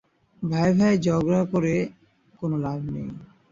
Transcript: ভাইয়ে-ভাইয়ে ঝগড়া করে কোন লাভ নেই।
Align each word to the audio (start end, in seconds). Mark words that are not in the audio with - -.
ভাইয়ে-ভাইয়ে 0.41 1.01
ঝগড়া 1.05 1.41
করে 1.45 1.73
কোন 2.39 2.51
লাভ 2.59 2.79
নেই। 2.93 3.09